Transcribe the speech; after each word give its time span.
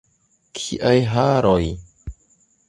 Kiaj 0.59 0.95
haroj! 1.11 1.61